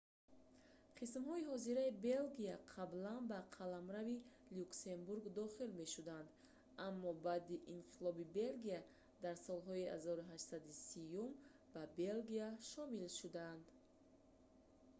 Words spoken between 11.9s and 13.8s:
белгия шомил шуданд